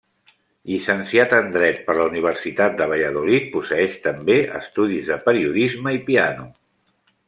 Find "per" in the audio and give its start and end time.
1.89-1.97